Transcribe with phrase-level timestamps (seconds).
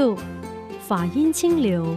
[0.00, 0.16] 六
[0.88, 1.94] 法音清流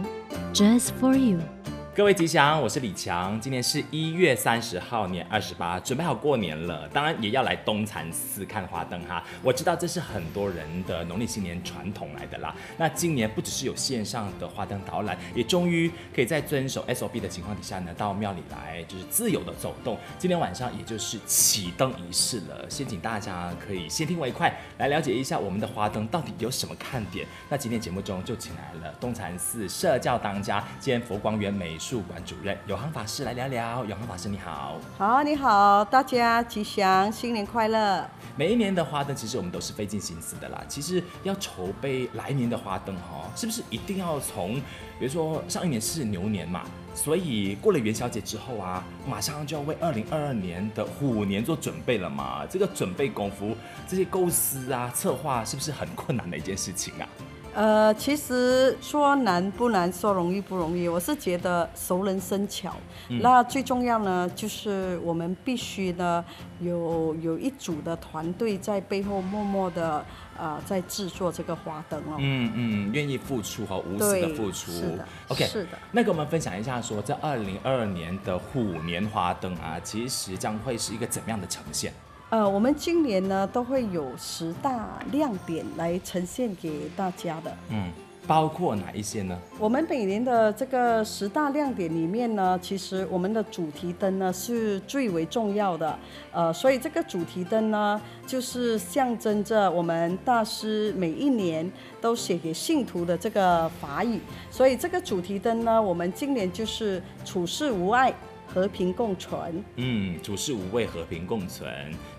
[0.52, 1.53] ，Just for you。
[1.96, 3.40] 各位吉祥，我是李强。
[3.40, 9.22] 今天是一月三十号，年二十八，准备好过年了，当然也要来东禅寺看花灯哈。
[9.44, 12.52] 我知道这是很多人的农历新年传统来的啦。
[12.76, 19.96] 那今年不只是有线上的花灯导览，也终于可以在遵守 SOP 的情况底下呢，到庙里来就是自由的走动。
[20.18, 27.24] 今天晚上也就是启灯仪式了，先请大家可以先听为快，来了解一下我们的花灯到底有什么看点。
[27.48, 33.84] 那今天节目中就请来了东禅寺社教当家兼佛光缘美术馆主任永航法师来聊聊。
[33.84, 38.08] 永航法师你好，好，你好，大家吉祥，新年快乐。
[38.36, 40.64] 每一年的花灯，其实我们都是费尽心思的啦。
[40.66, 44.54] 其实要筹备来年的花灯哈，是不是一定要从，
[44.98, 46.62] 比如说上一年是牛年嘛，
[46.94, 52.46] 所以过了元宵节之后啊，马上就要为二零二二年的虎年做准备了嘛？
[52.48, 53.54] 这个准备功夫，
[53.86, 57.06] 这些构思啊、策划，是不是很困难的一件事情啊？
[57.54, 60.88] 呃，其实说难不难，说容易不容易。
[60.88, 62.74] 我是觉得熟能生巧。
[63.08, 66.24] 嗯、那最重要呢，就是我们必须呢
[66.60, 70.04] 有有一组的团队在背后默默的
[70.36, 72.16] 呃在制作这个花灯哦。
[72.18, 74.72] 嗯嗯，愿意付出和无私的付出。
[74.72, 75.08] 是的。
[75.28, 75.70] OK，是的。
[75.92, 81.92] 那给我们分享一下说，这二零二二年的虎年花灯啊，其实将会是一个怎么样的呈现？
[82.30, 87.56] 呃，我们今年呢都会有十大亮点来呈现给大家的。
[87.68, 87.92] 嗯，
[88.26, 89.38] 包括哪一些呢？
[89.56, 95.96] 我们每年的这个十大亮点里面呢，其实我们的主题灯呢是最为重要的。
[96.32, 104.18] 呃，所以这个主题灯呢，就是象征着我们大师每一年都写给信徒的这个法语。
[104.50, 108.12] 所以这个主题灯呢，我们今年就是处世无碍。
[108.54, 111.68] 和平共存，嗯，主事无畏，和平共存，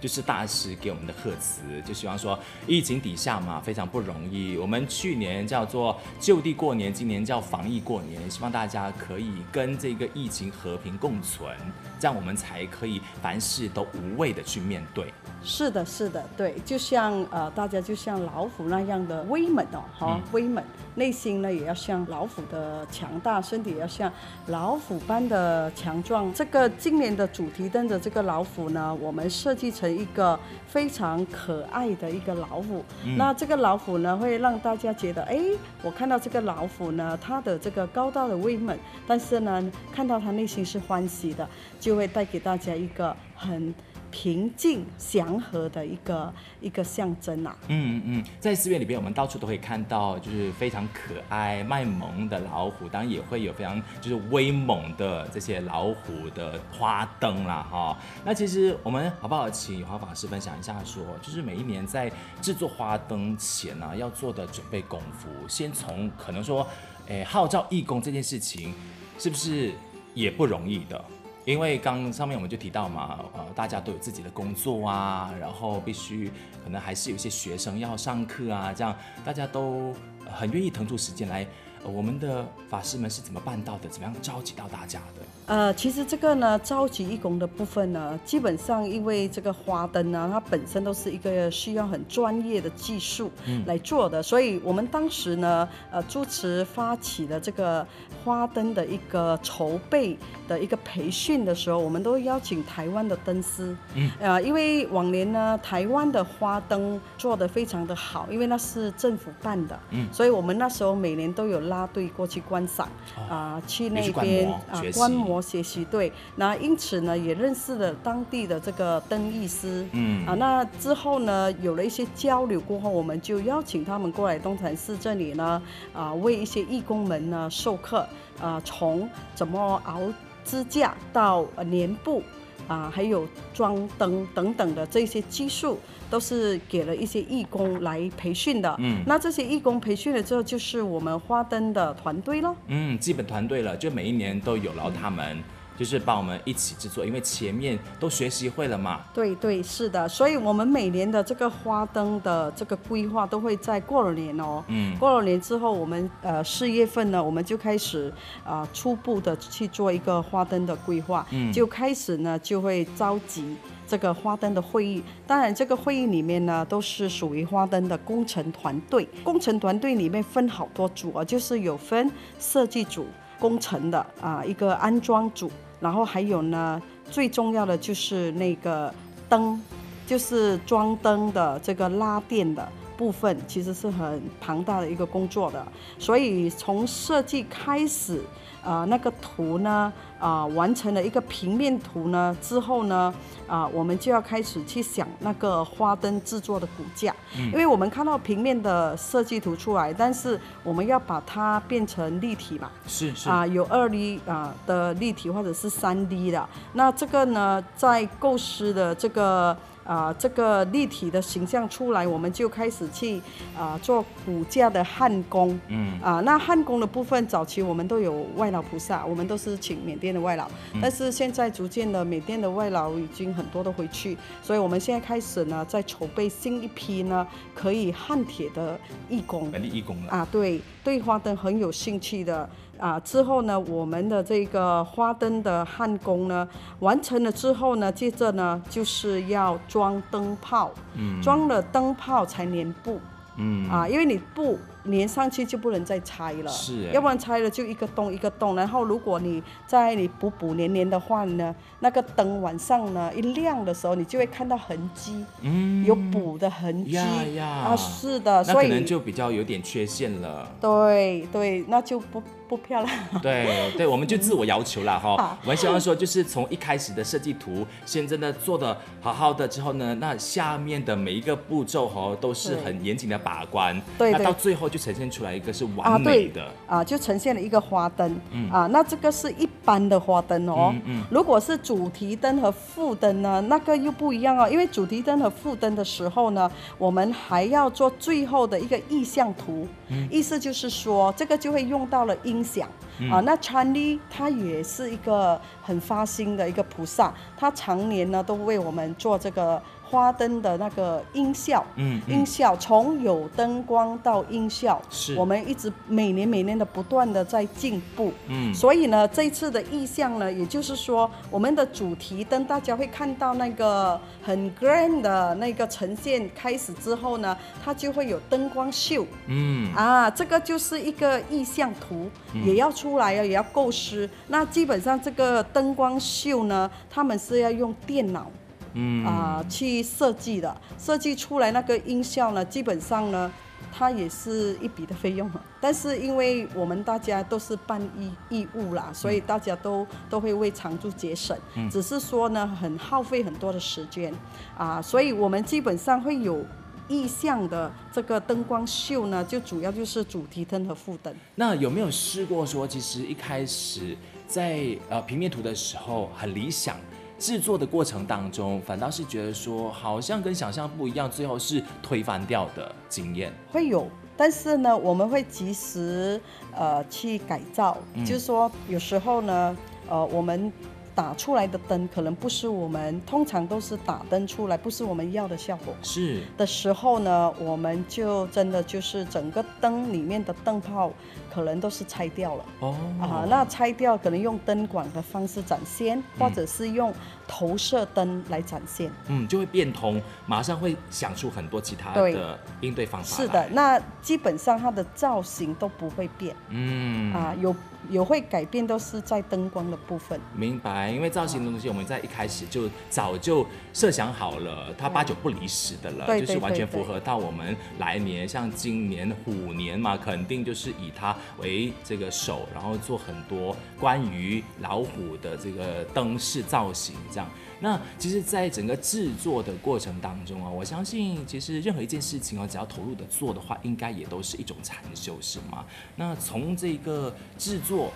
[0.02, 4.58] 就是大师给我们的贺词，就希望说，疫情底下嘛，非常不容易。
[4.58, 11.50] 我们去年叫做就地过年，今年叫防疫过年，希望大家可以跟这个疫情和平共存，
[11.98, 15.14] 这样我们才可以凡事都无畏的去面对。
[15.42, 20.62] 是的，是的，对，就像呃，大家就像老虎那样的威猛哦，哈，威猛，
[20.96, 24.12] 内心呢也要像老虎的强大，身体也要像
[24.48, 26.25] 老虎般的强壮。
[26.34, 32.84] 这个今年的主题灯的这个老虎呢，我们设计成一个非常可爱的一个老虎。
[33.06, 35.40] 嗯、那这个老虎呢，会让大家觉得，哎，
[35.82, 38.78] 我看到这个老虎呢，它的这个高大的威猛，
[39.08, 41.48] 但是呢，看到它内心是欢喜的，
[41.80, 43.74] 就会带给大家一个很。
[44.16, 47.58] 平静祥和的一个一个象征呐、啊。
[47.68, 57.98] 嗯嗯，在寺院里边，我们到处都可以看到，就是非常可爱卖萌的老虎，当然也会有非常就是威猛的这些老虎的花灯啦，哈。
[58.24, 62.10] 那其实我们好不好请永航法师分享一下说，就是每一年在
[62.42, 66.66] 制作花灯前呢、啊，要做的准备功夫，先从可能说，
[67.08, 68.74] 诶，号召义工这件事情，
[69.20, 69.74] 是不是
[70.14, 71.04] 也不容易的？
[71.46, 76.32] 因为刚上面我们就提到嘛，呃，大家都有自己的工作啊，然后必须
[76.64, 79.94] 可能还是有些学生要上课啊，这样大家都
[80.26, 81.46] 很愿意腾出时间来。
[81.84, 83.88] 我们的法师们是怎么办到的？
[83.88, 85.22] 怎么样召集到大家的？
[85.48, 93.32] 呃，其实这个呢，召集义工的部分呢，基本上因为这个花灯呢，它本身都是一个需要很专业的技术
[93.66, 97.86] 来做的，嗯、所以我们当时呢，呃，主持发起了这个
[98.24, 100.18] 花灯的一个筹备
[100.48, 111.86] 的一个培训的时候，我们都邀请台湾的灯师，嗯，呃，因为往年呢，台湾的花灯做的非常的好，因为那是政府办的，嗯，所以我们那时候每年都有拉。
[111.96, 112.90] 队过去观赏，
[113.30, 125.62] 啊、呃，去那边啊观摩学习，对，那因此呢也认识了当地的这个灯艺师，嗯，啊，那之后呢有了一些交流过后，我们就邀请他们过来东禅寺这里呢，
[125.94, 128.08] 啊，为一些义工们呢授课，
[128.40, 130.02] 啊，从怎么熬
[130.44, 132.22] 支架到粘布。
[132.68, 135.80] 啊，还有装灯等等的这些技术，
[136.10, 138.76] 都是给了一些义工来培训的。
[138.80, 142.56] 嗯，那这些义工培训了之后，就是我们花灯的团队了。
[142.68, 145.38] 嗯，基本团队了，就每一年都有劳他们。
[145.38, 145.44] 嗯
[145.78, 149.02] 就是帮我们一起制作，因为前面都学习会了嘛。
[149.14, 154.64] 对对，是的，所以我们每年的这个花灯的这个规划都会在过了年哦。
[154.68, 154.98] 嗯。
[154.98, 158.12] 过了年之后，我们呃四月份呢，我们就开始
[158.44, 161.26] 啊、呃、初步的去做一个花灯的规划。
[161.32, 161.52] 嗯。
[161.52, 163.56] 就开始呢就会召集
[163.86, 169.08] 这个花灯的会议，当然这个会议里面呢都是属于花灯的工程团队。
[169.24, 173.06] 工程团队里面分好多组啊，就是有分设计组、
[173.40, 175.52] 工程的啊一个安装组。
[175.80, 176.82] 然后还有呢，
[177.12, 178.94] 最重要的就是那个
[179.30, 179.62] 灯，
[180.08, 182.68] 就是装灯的这个拉电的。
[182.98, 185.66] 部分其实是很庞大的一个工作的，
[186.00, 188.20] 所以从设计开始，
[188.64, 193.14] 啊、呃，那个图呢，啊、呃，完成了一个平面图呢之后呢，
[193.48, 203.30] 啊、呃，我们就要开始去想那个花灯制作的骨架，嗯、因为我们看到平面的设计图出来，但是我们要把它变成立体嘛，是是。
[203.30, 209.56] 啊、呃，有二 D 啊的立体或者是三 D 的，那这个呢，在构思的这个。
[209.86, 213.18] 啊、呃，这个立体的形象出来，我们就开始去
[213.56, 215.58] 啊、呃、做骨架的焊工。
[215.68, 215.94] 嗯。
[216.02, 220.48] 啊、呃，那焊工的部分，早期我们都有外劳菩萨，我们都是请缅甸的外劳。
[220.74, 229.52] 嗯、但是现在逐渐的，缅甸的外劳已经很多都回去，所以我们现在开始呢，在筹备新一批呢可以焊铁的义工。
[229.52, 230.12] 本地义工了。
[230.12, 232.50] 啊，对，对花灯很有兴趣的。
[232.78, 236.48] 啊，之后呢，我们的这个花灯的焊工呢，
[236.80, 243.00] 完成了之后呢，接着呢就是要装灯泡，嗯，装了灯泡才粘布，
[243.38, 244.60] 嗯，啊，因为你布。
[244.86, 248.56] 粘上去就不能再拆了，是，要不然拆了就一个洞一个洞。
[248.56, 257.06] 然后如果你在你补补粘粘的话呢，那个灯晚上呢一亮的时候，你就会看到痕迹，嗯，有补的痕迹呀
[257.36, 260.48] 呀啊，是的，所以可能就比较有点缺陷了。
[260.62, 262.98] 对对，那就不不漂亮。
[263.22, 265.38] 对对，我们就自我要求了 哈。
[265.42, 274.70] 我们希望说，就是从一开始的设计图，先真的做的好好的之后呢，那下面的每一个步骤哈都是很严谨的把关，对，那到最后。
[274.76, 276.46] 就呈现出来一个是完美的。
[276.68, 280.74] 啊，就呈现了一个花灯，嗯、啊，那这个是一般的花灯哦。
[280.74, 284.50] 嗯嗯、如果是主题灯和副灯呢，那个又不一样哦。
[284.50, 292.68] 因为主题灯和副灯的时候呢，我们还要做最后的一个意向图，嗯、意思就是说这个就会用到了音响、
[293.00, 293.20] 嗯、啊。
[293.22, 299.62] 那查理他也是一个很发心的一个菩萨，他常年呢都为我们做这个。
[299.88, 302.16] 花灯的那个音效，嗯，嗯。
[302.16, 305.16] 音效从有灯光到音效，是。
[305.16, 324.10] 我们一直每年每年的不断的在进步，嗯，所以呢，这次的意象呢，也就是说，我们的主题灯大家会看到那个很 grand 的那个呈现开始之后呢，它就会有灯光秀，嗯，啊，这个就是一个意向图，嗯、也要出来啊，也要构思。
[324.28, 328.32] 那基本上这个灯光秀呢，他们是要用电脑。
[328.78, 333.32] 嗯啊，去设计的，设计出来那个音效呢，基本上呢，
[333.72, 335.32] 它也是一笔的费用。
[335.62, 341.38] 但是因为我们大家都是办义义务啦，所以大家都都会为常住节省。
[341.56, 344.14] 嗯，只是说呢，很耗费很多的时间
[344.58, 346.46] 啊，所以我们基本上会有
[346.88, 351.14] 意向的这个灯光秀呢，就主要就是主题灯和副灯。
[351.36, 353.98] 那有没有试过说，其实一开始
[354.28, 356.76] 在呃平面图的时候很理想？
[357.18, 363.88] 制作的过程当中，反倒是觉得说好像跟想象不一样，最后是推翻掉的经验会有，
[364.18, 366.20] 但是呢，我们会及时
[366.54, 370.52] 呃去改造，嗯、就是说有时候呢，呃我们。
[370.96, 375.76] 打出来的灯可能不是我们通常都是打灯出来，不是我们要的效果。
[375.84, 380.90] 是的时候呢，我们就真的就是整个灯里面的灯泡
[381.36, 382.46] 可能都是拆掉了。
[382.62, 386.94] 哦啊，那拆掉可能用灯管的方式展现，或者是用
[387.28, 388.90] 投射灯来展现。
[389.08, 393.18] 嗯，就会变通，马上会想出很多其他的应对方法。
[393.18, 396.34] 是的，那基本上它的造型都不会变。
[396.48, 397.54] 嗯啊，有。
[397.92, 400.20] 有会改变，都是在灯光的部分。
[400.36, 417.30] 明白，因为造型的东西，我们在一开始就早就设想好了，它八九不离十的了，就是完全符合到我们来年，像今年虎年嘛，肯定就是以它为这个手，然后做很多关于老虎的这个灯饰造型这样。
[417.60, 425.66] 那其实，在整个制作的过程当中啊，我相信其实任何一件事情啊，只要投入的做的话，应该也都是一种禅修，是吗？
[425.96, 427.92] 那从这个制作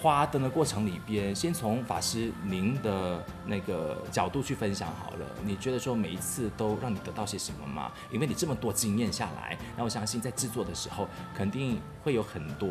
[0.00, 5.26] 花灯的过程里边，先从法师您的那个角度去分享好了。
[5.44, 7.92] 你觉得说每一次都让你得到些什么吗？
[8.10, 12.68] 因为你这么多经验下来，那我相信在制作的时候，肯定会有很多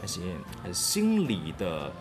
[0.00, 0.20] 那些
[0.62, 1.92] 很心理的。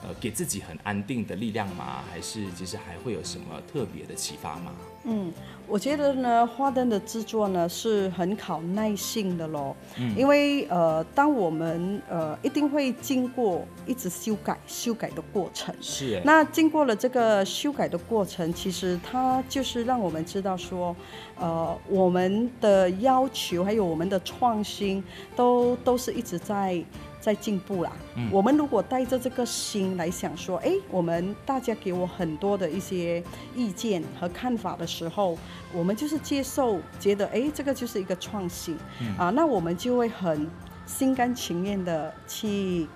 [0.00, 2.04] 呃，给自己很安定的力量吗？
[2.08, 4.70] 还是其实还会有什么特别的启发吗？
[5.04, 5.32] 嗯，
[5.66, 9.74] 我觉得呢，花灯的制作呢是很考耐性的咯。
[9.98, 15.74] 嗯，因为呃，当我们呃一定会经过一直修改、修改的过程。
[15.80, 16.20] 是。
[16.24, 20.94] 那经过了这个修改的过程，其实它就是让我们知道说，
[21.38, 25.02] 呃，我们的要求还有我们的创新
[25.36, 26.84] 都都是一直在。
[27.20, 27.92] 在进步啦。
[28.16, 33.22] 嗯，我们如果带着这个心来想说，哎，我们大家给我很多的一些
[33.56, 35.38] 意见和看法的时候，
[35.72, 40.48] 我们就是接受，觉得哎，这个就是一个创新，嗯，啊，那我们就会很
[40.86, 42.86] 心甘情愿的去。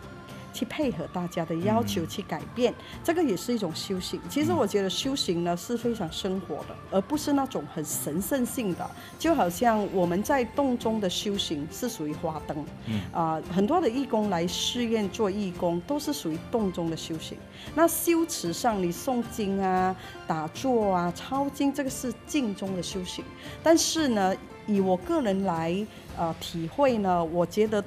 [0.52, 4.20] 去配合大家的要求去改变，嗯、这个也是一种修行。
[4.28, 8.90] 其实我觉得修行呢是非常生活的，而不是那种很神圣性的。
[9.18, 12.56] 就好像我们在洞中的修行是属于花灯，
[12.86, 17.38] 嗯啊、呃，很多的义工来寺院做义工都是属于洞中的修行。
[17.74, 19.94] 那修持上，你诵经啊、
[20.26, 23.24] 打坐啊、抄经，这个是静中的修行。
[23.62, 24.34] 但是呢，
[24.66, 25.86] 以我个人来
[26.18, 27.82] 呃体会呢，我觉得。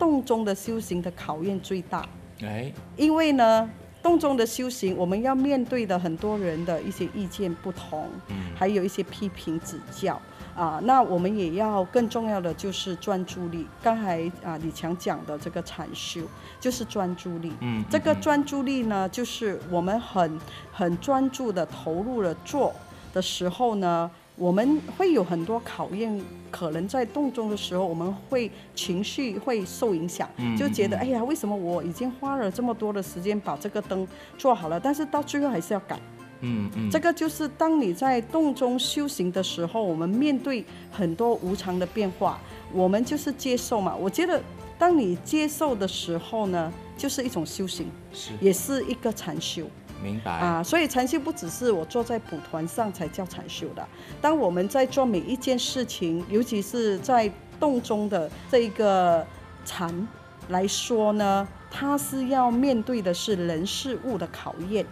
[0.00, 2.08] 洞中的修行的考验最大，
[2.42, 3.70] 哎，因为呢，
[4.02, 10.18] 洞中的修行，我们要面对的很多人的一些意见不同，嗯，还有一些批评指教。
[10.56, 13.66] 啊，那我们也要更重要的就是专注力。
[13.82, 16.22] 刚才啊，李强讲的这个禅修
[16.58, 20.38] 就是专注力，嗯，这个专注力呢，就是我们很
[20.72, 22.74] 很专注的投入了做
[23.12, 24.10] 的时候呢。
[24.40, 26.18] 我们会有很多考验，
[26.50, 36.00] 可能在洞中的时候，我们会情绪会受影响，就觉得哎呀，为什么我已经花了这么多的时间把这个灯做好了，但是到最后还是要改。
[36.40, 42.40] 嗯嗯，这个就是当你在洞中修行的时候，我们面对很多无常的变化，
[42.72, 43.94] 我们就是接受嘛。
[43.94, 44.42] 我觉得
[44.78, 49.66] 当你接受的时候呢，就是一种修行，是，也是一个禅修。
[50.02, 53.86] 明白啊，所以禅修不只是我坐在蒲团上才叫禅修的。
[54.20, 59.26] 当我们在做每一件事情，尤其是在洞中的这一个
[59.64, 60.08] 禅
[60.48, 64.86] 来说呢，它是要面对的是人事物的考验，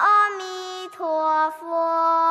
[0.00, 2.21] 阿弥陀佛，